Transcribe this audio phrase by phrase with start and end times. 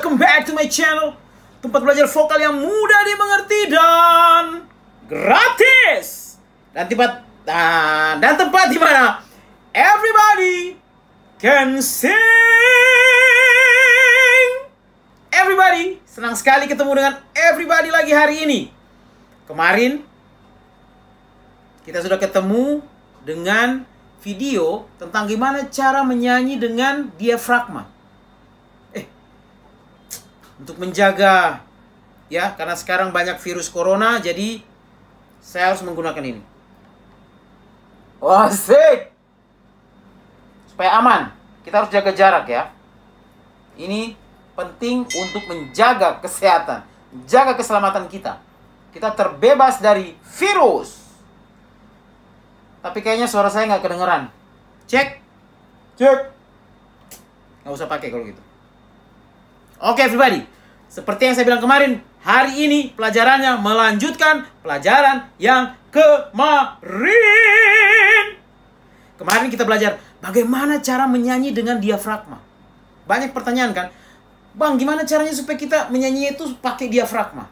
[0.00, 1.12] Welcome back to my channel.
[1.60, 4.64] Tempat belajar vokal yang mudah dimengerti dan
[5.04, 6.40] gratis.
[6.72, 9.20] Dan tempat ah, dan tempat di mana
[9.76, 10.80] everybody
[11.36, 12.16] can sing.
[15.28, 18.72] Everybody, senang sekali ketemu dengan everybody lagi hari ini.
[19.44, 20.00] Kemarin
[21.84, 22.80] kita sudah ketemu
[23.20, 23.84] dengan
[24.24, 27.99] video tentang gimana cara menyanyi dengan diafragma.
[30.60, 31.64] Untuk menjaga
[32.28, 34.60] ya, karena sekarang banyak virus corona, jadi
[35.40, 36.42] saya harus menggunakan ini.
[38.20, 39.08] Wah, sih.
[40.68, 41.32] Supaya aman,
[41.64, 42.68] kita harus jaga jarak ya.
[43.80, 44.12] Ini
[44.52, 46.84] penting untuk menjaga kesehatan,
[47.24, 48.36] jaga keselamatan kita.
[48.92, 51.00] Kita terbebas dari virus.
[52.84, 54.28] Tapi kayaknya suara saya nggak kedengeran.
[54.84, 55.08] Cek.
[55.96, 56.20] Cek.
[57.64, 58.49] Nggak usah pakai kalau gitu.
[59.80, 60.44] Oke everybody.
[60.92, 66.76] Seperti yang saya bilang kemarin, hari ini pelajarannya melanjutkan pelajaran yang kemarin.
[69.16, 72.36] Kemarin kita belajar bagaimana cara menyanyi dengan diafragma.
[73.08, 73.88] Banyak pertanyaan kan?
[74.52, 77.48] Bang, gimana caranya supaya kita menyanyi itu pakai diafragma?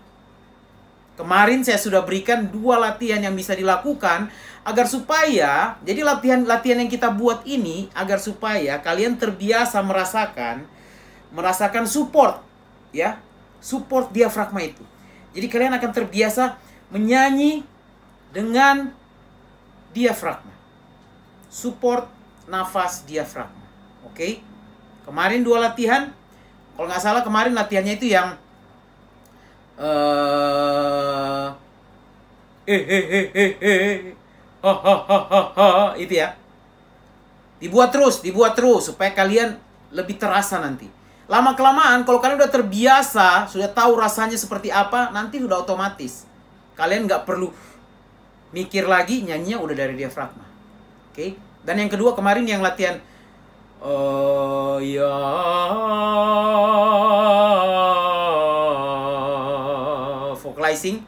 [1.17, 4.29] Kemarin saya sudah berikan dua latihan yang bisa dilakukan
[4.69, 10.69] agar supaya jadi latihan-latihan yang kita buat ini agar supaya kalian terbiasa merasakan
[11.35, 12.41] merasakan support
[12.95, 13.21] ya,
[13.61, 14.85] support diafragma itu.
[15.37, 16.57] Jadi kalian akan terbiasa
[16.89, 17.63] menyanyi
[18.33, 18.93] dengan
[19.93, 20.53] diafragma.
[21.49, 22.09] Support
[22.49, 23.67] nafas diafragma.
[24.09, 24.41] Oke?
[25.05, 26.13] Kemarin dua latihan.
[26.77, 28.39] Kalau nggak salah kemarin latihannya itu yang
[32.69, 34.15] eh eh
[35.99, 36.35] itu ya
[37.59, 39.59] dibuat terus dibuat terus supaya kalian
[39.91, 40.87] lebih terasa nanti
[41.29, 46.25] lama kelamaan kalau kalian udah terbiasa sudah tahu rasanya seperti apa nanti udah otomatis
[46.75, 47.53] kalian nggak perlu
[48.51, 51.37] mikir lagi nyanyinya udah dari diafragma oke okay?
[51.63, 52.97] dan yang kedua kemarin yang latihan
[53.85, 55.15] oh ya
[60.41, 61.05] vocalizing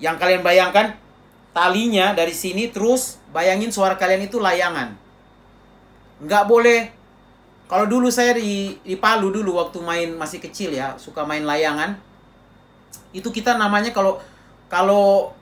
[0.00, 0.96] yang kalian bayangkan
[1.58, 4.94] talinya dari sini terus bayangin suara kalian itu layangan.
[6.22, 6.80] Nggak boleh
[7.68, 12.00] kalau dulu saya di, di Palu dulu waktu main masih kecil ya, suka main layangan.
[13.12, 14.18] Itu kita namanya kalau
[14.72, 15.36] kalau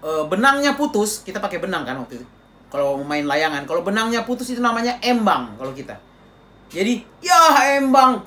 [0.00, 2.26] e, benangnya putus, kita pakai benang kan waktu itu.
[2.68, 5.96] Kalau main layangan, kalau benangnya putus itu namanya embang kalau kita.
[6.68, 8.20] Jadi, ya embang.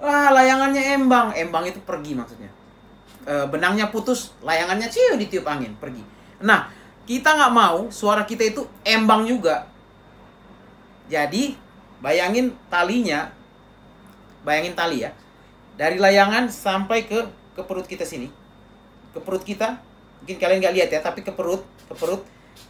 [0.00, 1.32] Wah, layangannya embang.
[1.36, 2.52] Embang itu pergi maksudnya
[3.24, 6.04] e, benangnya putus, layangannya ciu ditiup angin, pergi.
[6.44, 6.68] Nah,
[7.08, 9.68] kita nggak mau suara kita itu embang juga.
[11.08, 11.56] Jadi,
[12.04, 13.32] bayangin talinya,
[14.44, 15.16] bayangin tali ya,
[15.80, 17.24] dari layangan sampai ke
[17.56, 18.28] ke perut kita sini,
[19.16, 19.80] ke perut kita.
[20.20, 22.20] Mungkin kalian nggak lihat ya, tapi ke perut, ke perut.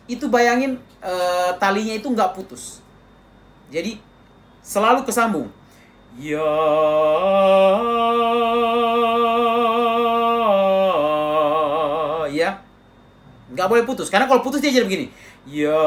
[0.07, 1.13] Itu bayangin e,
[1.59, 2.79] talinya itu nggak putus.
[3.75, 3.99] Jadi
[4.63, 5.51] selalu kesambung.
[6.15, 6.47] Ya
[12.35, 12.51] ya
[13.55, 15.07] nggak boleh putus karena kalau putus dia jadi begini
[15.47, 15.79] ya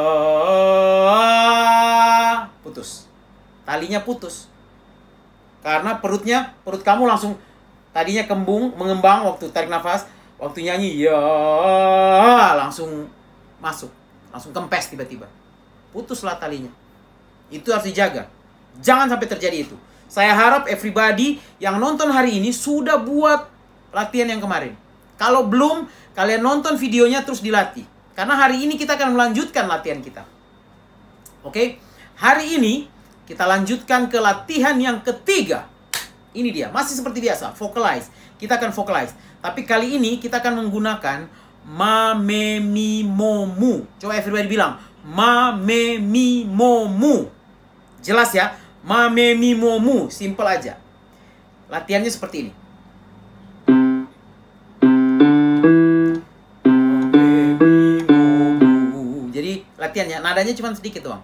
[2.63, 3.06] putus
[3.67, 4.47] talinya putus.
[5.59, 7.35] Karena perutnya perut kamu langsung
[7.91, 10.07] tadinya kembung mengembang waktu tarik nafas
[10.39, 11.19] waktu nyanyi ya
[12.55, 13.09] langsung
[13.59, 13.91] masuk
[14.31, 15.27] langsung kempes tiba-tiba.
[15.91, 16.71] Putuslah talinya.
[17.51, 18.31] Itu harus dijaga.
[18.79, 19.75] Jangan sampai terjadi itu.
[20.07, 23.49] Saya harap everybody yang nonton hari ini sudah buat
[23.91, 24.71] latihan yang kemarin.
[25.17, 27.83] Kalau belum, kalian nonton videonya terus dilatih.
[28.13, 30.23] Karena hari ini kita akan melanjutkan latihan kita.
[31.41, 31.81] Oke,
[32.17, 32.85] hari ini
[33.27, 35.67] kita lanjutkan ke latihan yang ketiga.
[36.31, 38.07] Ini dia, masih seperti biasa, vocalize.
[38.39, 39.11] Kita akan vocalize.
[39.43, 41.27] Tapi kali ini kita akan menggunakan
[41.67, 43.83] ma, me, mi, mo, mu.
[43.99, 47.27] Coba everybody bilang, ma, me, mi, mo, mu.
[47.99, 48.55] Jelas ya?
[48.87, 50.07] Ma, me, mi, mo, mu.
[50.07, 50.79] Simple aja.
[51.67, 52.53] Latihannya seperti ini.
[59.77, 61.23] latihannya nadanya cuma sedikit doang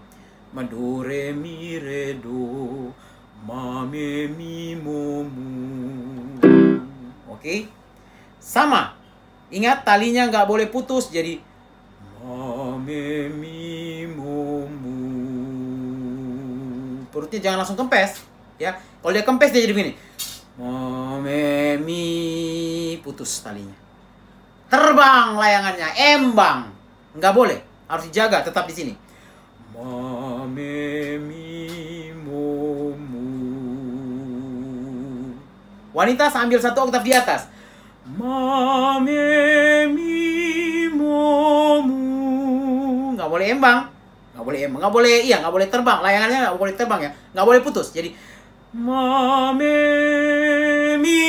[0.53, 2.94] ma do re mi re do
[3.41, 5.50] ma me mi mo mu
[7.25, 7.41] oke?
[7.41, 7.65] Okay?
[8.44, 8.94] sama.
[9.50, 11.41] Ingat talinya nggak boleh putus jadi
[12.21, 14.97] ma me mi mo mu
[17.09, 18.21] perutnya jangan langsung kempes
[18.61, 18.77] ya.
[18.77, 19.94] Kalau dia kempes dia jadi begini.
[20.61, 22.03] Ma me mi
[23.01, 23.73] putus talinya.
[24.69, 26.69] Terbang layangannya embang.
[27.17, 27.59] Nggak boleh
[27.89, 28.94] harus dijaga tetap di sini.
[29.73, 30.12] Ma
[35.94, 37.45] Wanita sambil satu oktav di atas.
[38.18, 43.13] Ma me mi mo mu.
[43.13, 43.88] Nggak boleh embang.
[44.34, 44.80] Nggak boleh embang.
[44.81, 46.00] Nggak boleh iya nggak boleh terbang.
[46.01, 47.12] Layangannya nggak boleh terbang ya.
[47.38, 47.94] Nggak boleh putus.
[47.94, 48.10] Jadi
[48.74, 49.78] ma me
[50.98, 51.22] mi.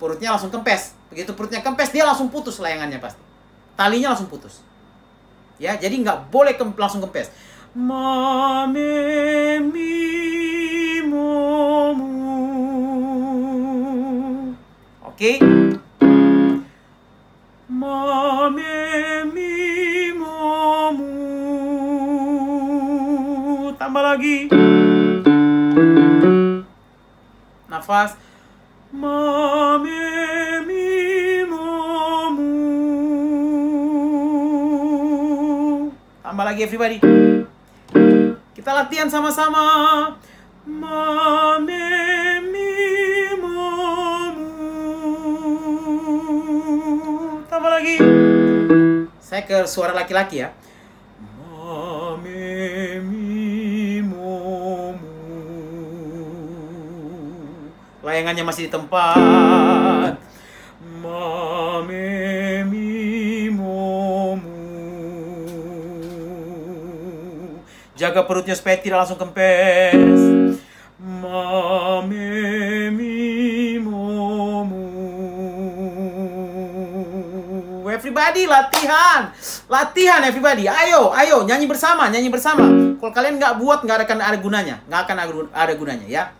[0.00, 0.96] Perutnya langsung kempes.
[1.12, 3.20] Begitu perutnya kempes dia langsung putus layangannya pasti.
[3.76, 4.64] Talinya langsung putus.
[5.60, 7.30] Ya, jadi nggak boleh kem langsung kempes.
[7.76, 10.13] Ma me mi
[15.14, 15.38] Oke.
[17.70, 17.94] Mu.
[23.78, 24.50] Tambah lagi.
[27.70, 28.18] Nafas.
[36.26, 36.98] Tambah lagi everybody.
[38.50, 39.62] Kita latihan sama-sama.
[40.66, 41.62] Ma
[49.34, 50.54] Saya ke suara laki-laki ya.
[58.06, 60.14] Layangannya masih di tempat.
[67.98, 70.62] Jaga perutnya supaya tidak langsung kempes.
[71.02, 72.06] Ma
[77.94, 79.30] Everybody latihan,
[79.70, 80.66] latihan everybody.
[80.66, 82.66] Ayo, ayo nyanyi bersama, nyanyi bersama.
[82.98, 85.16] Kalau kalian nggak buat nggak akan ada gunanya, nggak akan
[85.54, 86.34] ada- gunanya ya.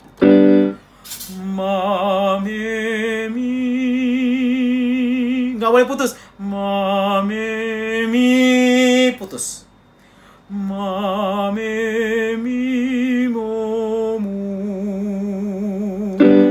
[1.54, 3.54] Ma me mi
[5.54, 6.18] nggak boleh putus.
[6.42, 7.46] Ma me
[8.10, 9.62] mi putus.
[10.50, 14.34] Ma me mi mo mu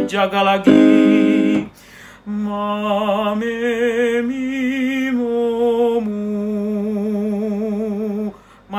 [0.07, 1.67] jaga lagi.
[2.23, 3.35] Ma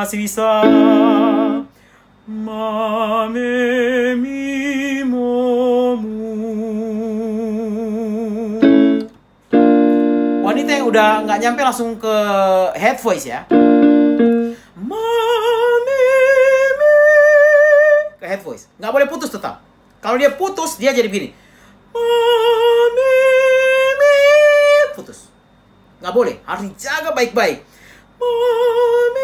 [0.05, 0.61] masih bisa.
[2.29, 6.29] Ma me mi mo mu
[10.45, 12.17] Wanita yang udah nggak nyampe langsung ke
[12.77, 13.49] head voice ya.
[14.77, 16.05] Mami,
[16.77, 16.97] mi.
[18.21, 18.69] Ke head voice.
[18.77, 19.65] Nggak boleh putus tetap.
[20.05, 21.33] Kalau dia putus, dia jadi begini.
[21.97, 23.17] Mami,
[23.97, 24.17] mi.
[24.93, 25.33] Putus.
[26.05, 26.37] Nggak boleh.
[26.45, 27.65] Harus dijaga baik-baik.
[28.21, 29.24] Mami,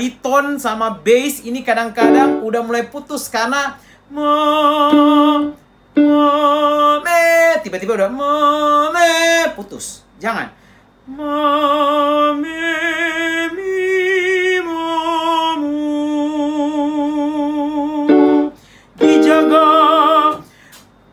[0.00, 3.76] bariton sama bass ini kadang-kadang udah mulai putus karena
[4.08, 4.32] me,
[7.04, 7.20] me,
[7.60, 9.12] tiba-tiba udah me,
[9.52, 10.00] putus.
[10.16, 10.56] Jangan.
[11.04, 12.64] Me, me,
[13.52, 13.76] mi,
[14.64, 14.88] mu.
[18.96, 19.68] Dijaga.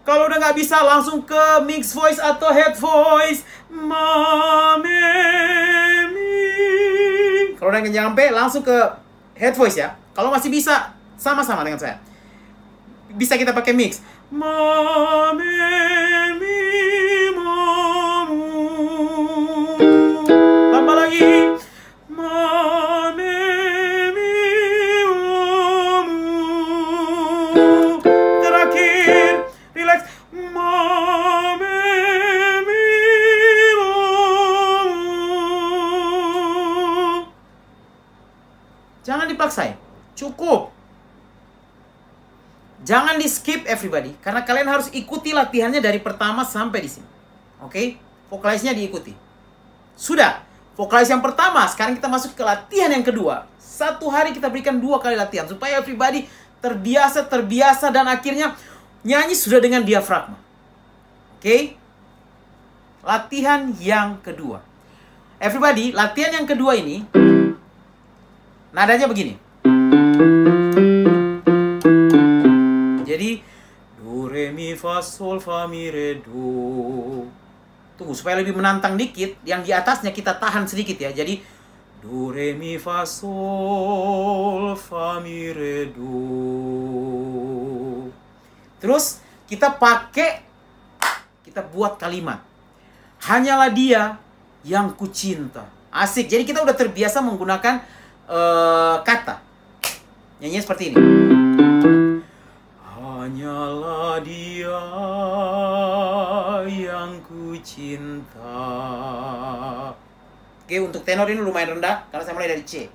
[0.08, 3.44] Kalau udah nggak bisa langsung ke mix voice atau head voice.
[3.68, 4.08] Me,
[7.84, 8.74] udah nyampe langsung ke
[9.38, 9.94] head voice ya.
[10.18, 12.02] Kalau masih bisa sama-sama dengan saya.
[13.14, 14.02] Bisa kita pakai mix.
[20.74, 21.57] Tambah lagi.
[42.88, 47.08] Jangan di skip everybody karena kalian harus ikuti latihannya dari pertama sampai di sini.
[47.60, 48.00] Oke?
[48.32, 49.12] Vokalisnya diikuti.
[50.00, 50.48] Sudah.
[50.78, 53.50] Vokalis yang pertama, sekarang kita masuk ke latihan yang kedua.
[53.58, 56.30] Satu hari kita berikan dua kali latihan supaya everybody
[56.64, 58.56] terbiasa, terbiasa dan akhirnya
[59.04, 60.38] nyanyi sudah dengan diafragma.
[61.36, 61.76] Oke?
[63.04, 64.64] Latihan yang kedua.
[65.42, 67.04] Everybody, latihan yang kedua ini
[68.72, 69.36] nadanya begini.
[74.78, 77.26] Fa sol fa mi re do.
[77.98, 81.10] Tunggu supaya lebih menantang dikit, yang di atasnya kita tahan sedikit ya.
[81.10, 81.42] Jadi
[81.98, 86.14] do re mi fa sol fa mi re do.
[88.78, 89.20] Terus
[89.50, 90.46] kita pakai
[91.42, 92.46] kita buat kalimat.
[93.26, 94.22] Hanyalah dia
[94.62, 95.66] yang kucinta.
[95.90, 96.30] Asik.
[96.30, 97.82] Jadi kita udah terbiasa menggunakan
[98.30, 99.42] uh, kata.
[100.38, 100.98] Nyanyinya seperti ini.
[110.78, 112.86] Oke, untuk tenor ini lumayan rendah karena saya mulai dari C.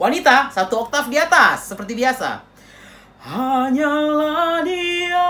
[0.00, 2.40] Wanita satu oktav di atas seperti biasa.
[3.20, 5.28] Hanyalah dia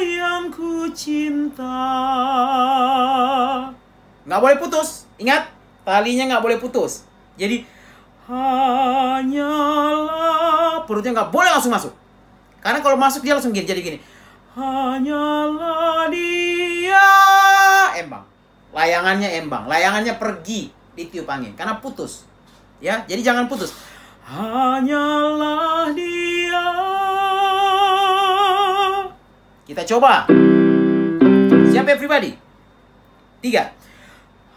[0.00, 1.84] yang kucinta.
[4.24, 5.04] Nggak boleh putus.
[5.20, 5.52] Ingat,
[5.84, 7.04] talinya nggak boleh putus.
[7.36, 7.60] Jadi
[8.24, 9.28] hanyalah
[10.88, 11.92] perutnya nggak boleh langsung masuk.
[12.64, 14.00] Karena kalau masuk dia langsung gini, jadi gini.
[14.56, 16.63] Hanyalah dia.
[18.74, 22.26] Layangannya embang, layangannya pergi ditiup angin karena putus.
[22.82, 23.70] Ya, jadi jangan putus.
[24.26, 26.66] Hanyalah dia.
[29.62, 30.26] Kita coba.
[31.70, 32.34] Siapa ya pribadi?
[33.38, 33.70] Tiga.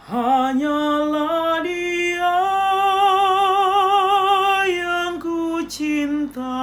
[0.09, 2.37] Hanyalah dia
[4.65, 6.57] yang ku cinta.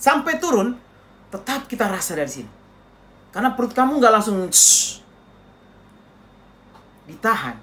[0.00, 0.72] Sampai turun,
[1.28, 2.50] tetap kita rasa dari sini.
[3.28, 4.48] Karena perut kamu nggak langsung
[7.12, 7.56] ditahan.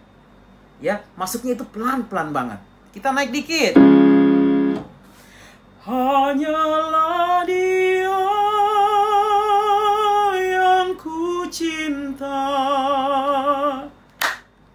[0.79, 2.59] Ya, masuknya itu pelan-pelan banget.
[2.95, 3.75] Kita naik dikit.
[5.83, 8.21] Hanyalah dia
[10.39, 12.39] yang ku cinta.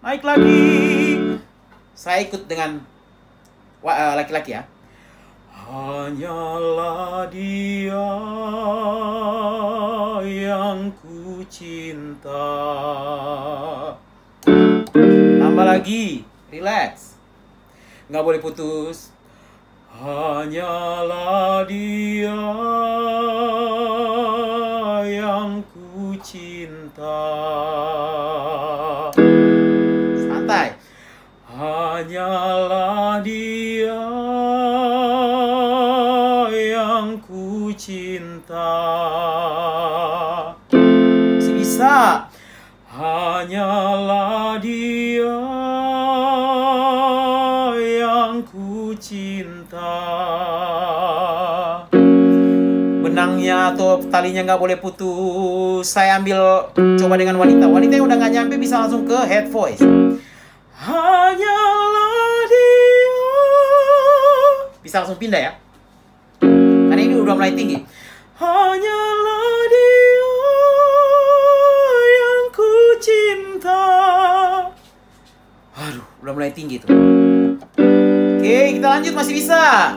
[0.05, 0.61] Naik lagi.
[1.97, 2.77] Saya ikut dengan
[3.81, 4.63] eh, laki-laki ya.
[5.65, 8.07] Hanyalah dia
[10.21, 12.45] yang ku cinta.
[15.55, 17.15] Tambah lagi, relax.
[18.11, 19.15] Nggak boleh putus.
[19.87, 22.35] Hanyalah dia
[53.95, 55.87] Atau talinya nggak boleh putus.
[55.87, 57.63] Saya ambil coba dengan wanita.
[57.63, 59.79] Wanita yang udah nggak nyampe bisa langsung ke head voice.
[60.75, 63.23] Hanyalah dia.
[64.83, 65.55] Bisa langsung pindah ya.
[66.43, 67.79] Karena ini udah mulai tinggi.
[68.35, 70.35] Hanyalah dia
[72.03, 73.83] yang ku cinta.
[75.79, 76.91] Aduh, udah mulai tinggi tuh.
[78.43, 79.95] Oke, kita lanjut masih bisa.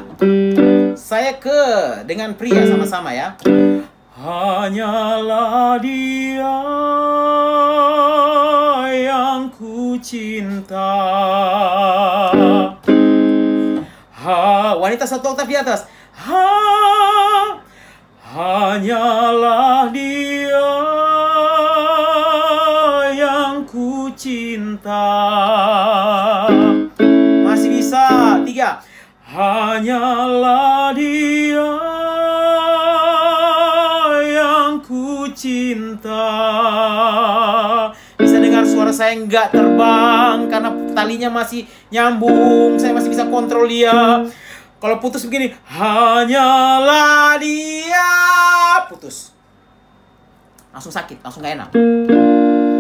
[0.95, 1.63] Saya ke
[2.07, 3.35] dengan pria sama-sama ya.
[4.19, 6.59] Hanyalah dia
[8.91, 10.91] yang ku cinta.
[14.19, 15.87] Ha, wanita satu oktav di atas.
[16.19, 16.51] Ha,
[18.35, 20.67] hanyalah dia
[23.15, 25.15] yang ku cinta.
[27.47, 28.35] Masih bisa.
[28.43, 28.83] Tiga.
[29.31, 30.78] Hanyalah
[38.89, 42.81] Suara saya nggak terbang karena talinya masih nyambung.
[42.81, 44.25] Saya masih bisa kontrol dia.
[44.81, 48.09] Kalau putus begini, hanyalah dia
[48.89, 49.37] putus.
[50.73, 51.69] Langsung sakit, langsung nggak enak.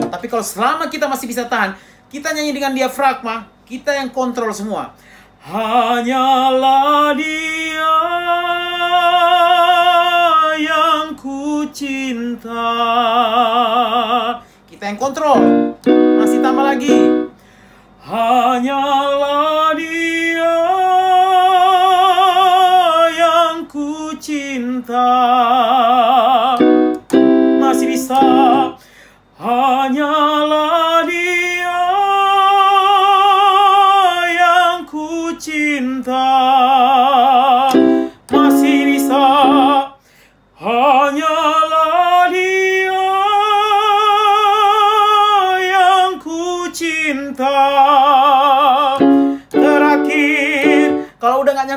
[0.08, 1.76] Tapi kalau selama kita masih bisa tahan,
[2.08, 4.96] kita nyanyi dengan diafragma, kita yang kontrol semua.
[5.44, 7.92] Hanyalah dia
[10.56, 12.64] yang ku cinta.
[14.64, 15.67] Kita yang kontrol.
[16.18, 17.28] Masih tambah lagi.
[18.04, 19.97] Hanyalah dia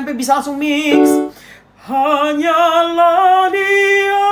[0.02, 1.06] nyampe bisa langsung mix.
[1.86, 4.26] Hanyalah dia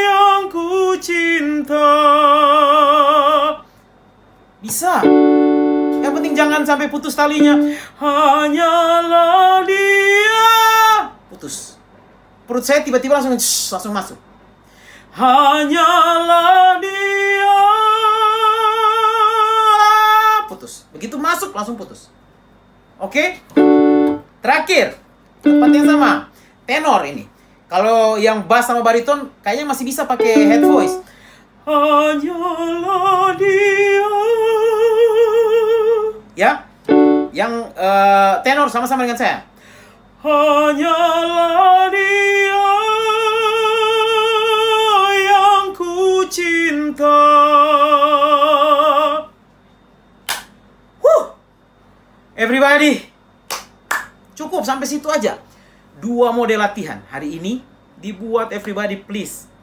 [0.00, 1.92] yang ku cinta.
[4.64, 5.04] Bisa.
[6.00, 7.52] Yang penting jangan sampai putus talinya.
[8.00, 10.48] Hanyalah dia.
[11.28, 11.76] Putus.
[12.48, 14.16] Perut saya tiba-tiba langsung langsung masuk.
[15.12, 17.60] Hanyalah dia.
[20.48, 20.88] Putus.
[20.96, 22.08] Begitu masuk langsung putus.
[23.02, 23.38] Oke?
[24.42, 24.94] Terakhir.
[25.42, 26.28] Tempat yang sama.
[26.64, 27.24] Tenor ini.
[27.68, 31.00] Kalau yang bass sama bariton kayaknya masih bisa pakai head voice.
[31.66, 34.12] Hanyalah dia.
[36.38, 36.52] Ya.
[37.34, 39.42] Yang uh, tenor sama-sama dengan saya.
[40.22, 42.68] Hanyalah dia
[45.24, 47.18] yang ku cinta.
[52.34, 53.06] Everybody.
[54.34, 55.38] Cukup sampai situ aja.
[56.02, 57.62] Dua model latihan hari ini
[58.02, 59.54] dibuat everybody please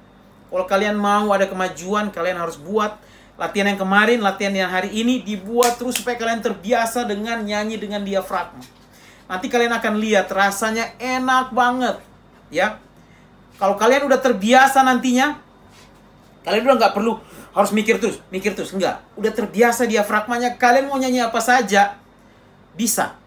[0.52, 3.00] kalau kalian mau ada kemajuan, kalian harus buat
[3.40, 8.04] latihan yang kemarin, latihan yang hari ini dibuat terus supaya kalian terbiasa dengan nyanyi dengan
[8.04, 8.60] diafragma.
[9.32, 12.04] Nanti kalian akan lihat rasanya enak banget,
[12.52, 12.84] ya.
[13.56, 15.40] Kalau kalian udah terbiasa nantinya,
[16.44, 17.16] kalian udah nggak perlu
[17.56, 19.00] harus mikir terus, mikir terus, enggak.
[19.16, 21.96] Udah terbiasa diafragmanya, kalian mau nyanyi apa saja
[22.76, 23.18] bisa.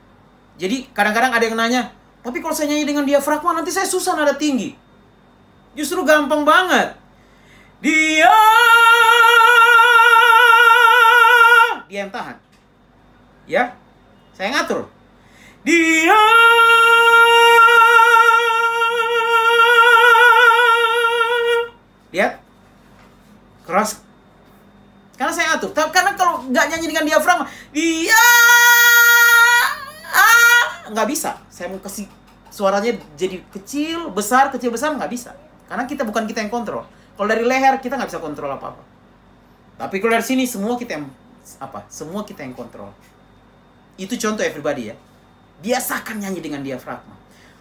[0.57, 1.83] Jadi kadang-kadang ada yang nanya,
[2.25, 4.73] tapi kalau saya nyanyi dengan diafragma nanti saya susah nada tinggi.
[5.75, 6.95] Justru gampang banget.
[7.85, 8.33] Dia
[11.91, 12.37] dia yang tahan.
[13.45, 13.77] Ya.
[14.35, 14.89] Saya ngatur.
[15.63, 16.23] Dia
[22.15, 22.39] Lihat.
[23.67, 24.01] Keras.
[25.19, 25.71] Karena saya ngatur.
[25.75, 28.27] Karena kalau nggak nyanyi dengan diafragma, dia
[30.91, 31.41] nggak bisa.
[31.49, 32.09] Saya mau kasih
[32.53, 35.33] suaranya jadi kecil, besar, kecil, besar nggak bisa.
[35.71, 36.85] Karena kita bukan kita yang kontrol.
[37.15, 38.83] Kalau dari leher kita nggak bisa kontrol apa-apa.
[39.75, 41.07] Tapi kalau dari sini semua kita yang
[41.59, 41.87] apa?
[41.91, 42.91] Semua kita yang kontrol.
[43.99, 44.97] Itu contoh everybody ya.
[45.63, 47.15] Biasakan nyanyi dengan diafragma.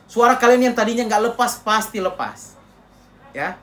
[0.10, 2.58] Suara kalian yang tadinya nggak lepas pasti lepas.
[3.34, 3.58] Ya.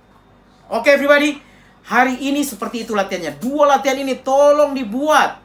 [0.70, 1.38] Oke okay, everybody.
[1.86, 3.38] Hari ini seperti itu latihannya.
[3.42, 5.42] Dua latihan ini tolong dibuat.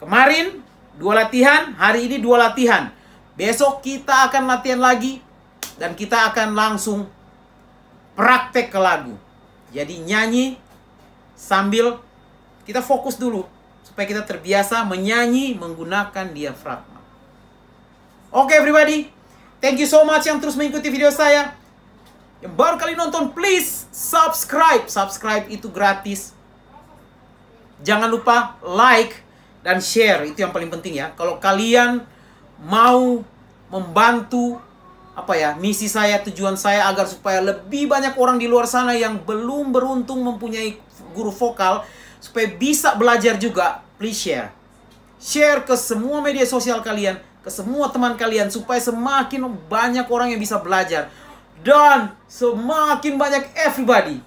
[0.00, 0.60] Kemarin
[0.96, 2.92] dua latihan, hari ini dua latihan.
[3.34, 5.18] Besok kita akan latihan lagi
[5.74, 7.10] dan kita akan langsung
[8.14, 9.18] praktek ke lagu.
[9.74, 10.54] Jadi nyanyi
[11.34, 11.98] sambil
[12.62, 13.42] kita fokus dulu
[13.82, 17.02] supaya kita terbiasa menyanyi menggunakan diafragma.
[18.30, 19.10] Oke okay, everybody,
[19.58, 21.58] thank you so much yang terus mengikuti video saya.
[22.38, 24.86] Yang baru kali nonton, please subscribe.
[24.86, 26.34] Subscribe itu gratis.
[27.82, 29.26] Jangan lupa like
[29.66, 31.10] dan share, itu yang paling penting ya.
[31.18, 32.04] Kalau kalian
[32.62, 33.24] mau
[33.72, 34.60] membantu
[35.14, 39.22] apa ya misi saya tujuan saya agar supaya lebih banyak orang di luar sana yang
[39.22, 40.74] belum beruntung mempunyai
[41.14, 41.86] guru vokal
[42.18, 44.50] supaya bisa belajar juga please share.
[45.22, 50.40] Share ke semua media sosial kalian ke semua teman kalian supaya semakin banyak orang yang
[50.40, 51.12] bisa belajar.
[51.62, 54.18] Dan semakin banyak everybody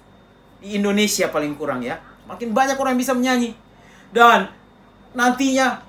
[0.58, 3.52] di Indonesia paling kurang ya makin banyak orang yang bisa menyanyi.
[4.12, 4.48] Dan
[5.12, 5.87] nantinya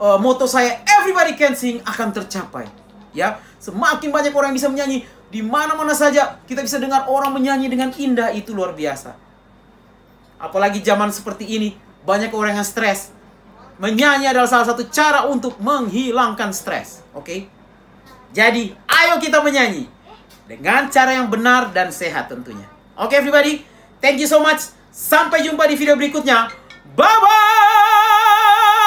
[0.00, 2.68] uh, moto saya everybody can sing akan tercapai
[3.16, 7.66] ya Semakin banyak orang yang bisa menyanyi, di mana-mana saja kita bisa dengar orang menyanyi
[7.66, 9.18] dengan indah itu luar biasa.
[10.38, 11.74] Apalagi zaman seperti ini,
[12.06, 13.10] banyak orang yang stres.
[13.82, 17.26] Menyanyi adalah salah satu cara untuk menghilangkan stres, oke?
[17.26, 17.50] Okay?
[18.30, 19.90] Jadi, ayo kita menyanyi
[20.46, 22.70] dengan cara yang benar dan sehat tentunya.
[22.94, 23.66] Oke okay, everybody,
[23.98, 24.70] thank you so much.
[24.94, 26.48] Sampai jumpa di video berikutnya.
[26.94, 28.85] Bye bye.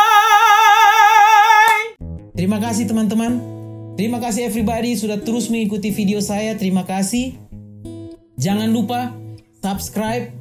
[2.39, 3.59] Terima kasih teman-teman
[3.99, 6.55] Terima kasih everybody sudah terus mengikuti video saya.
[6.55, 7.35] Terima kasih.
[8.39, 9.11] Jangan lupa
[9.59, 10.31] subscribe.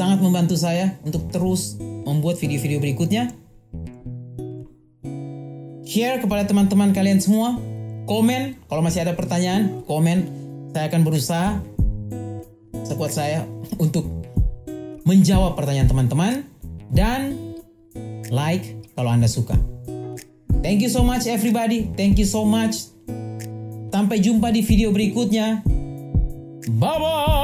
[0.00, 1.76] Sangat membantu saya untuk terus
[2.08, 3.36] membuat video-video berikutnya.
[5.84, 7.60] Share kepada teman-teman kalian semua.
[8.08, 10.24] Komen kalau masih ada pertanyaan, komen.
[10.72, 11.60] Saya akan berusaha
[12.88, 13.44] sekuat saya
[13.76, 14.08] untuk
[15.04, 16.48] menjawab pertanyaan teman-teman
[16.88, 17.36] dan
[18.32, 19.79] like kalau Anda suka.
[20.60, 21.88] Thank you so much everybody.
[21.96, 22.92] Thank you so much.
[23.90, 25.64] Sampai jumpa di video berikutnya.
[26.78, 27.39] Bye bye.